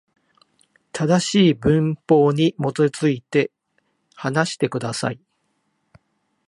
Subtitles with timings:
[0.93, 2.57] 正しい文法に基
[2.87, 3.51] づいて、
[4.15, 5.19] 話してください。